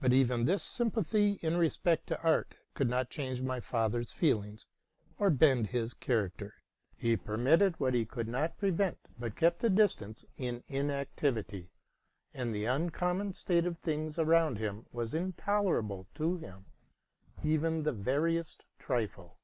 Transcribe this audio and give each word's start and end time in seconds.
But 0.00 0.12
even 0.12 0.46
this 0.46 0.64
sympathy 0.64 1.38
in 1.40 1.56
respect 1.56 2.08
to 2.08 2.20
art 2.22 2.56
could 2.74 2.90
not 2.90 3.08
change 3.08 3.40
my 3.40 3.60
father's 3.60 4.10
feelings 4.10 4.66
nor 5.20 5.30
bend 5.30 5.68
his 5.68 5.94
character. 5.94 6.54
He 6.96 7.16
permitted 7.16 7.78
what 7.78 7.94
he 7.94 8.04
could 8.04 8.26
not 8.26 8.58
prevent, 8.58 8.98
but 9.16 9.36
kept 9.36 9.62
at 9.62 9.70
a 9.70 9.74
distance 9.76 10.24
in 10.36 10.64
inac 10.68 11.06
tivity; 11.16 11.68
and 12.32 12.52
the 12.52 12.64
uncommon 12.64 13.34
state 13.34 13.64
of 13.64 13.78
things 13.78 14.18
around 14.18 14.58
him 14.58 14.86
was 14.90 15.14
intolerable 15.14 16.08
to 16.14 16.36
him, 16.36 16.64
even 17.44 17.74
in 17.76 17.82
the 17.84 17.92
veriest 17.92 18.66
trifle. 18.80 19.38